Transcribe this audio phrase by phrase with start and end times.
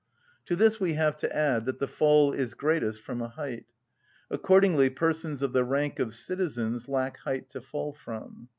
[0.45, 3.65] To this we have to add that the fall is greatest from a height.
[4.31, 8.49] Accordingly persons of the rank of citizens lack height to fall from.